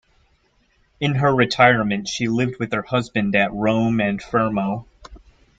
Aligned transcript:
In 0.99 1.13
her 1.13 1.31
retirement 1.31 2.07
she 2.07 2.27
lived 2.27 2.55
with 2.59 2.73
her 2.73 2.81
husband 2.81 3.35
at 3.35 3.53
Rome 3.53 4.01
and 4.01 4.19
Fermo. 4.19 4.87